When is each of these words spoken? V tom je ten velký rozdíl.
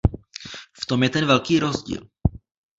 V 0.81 0.85
tom 0.85 1.03
je 1.03 1.09
ten 1.09 1.25
velký 1.25 1.59
rozdíl. 1.59 2.09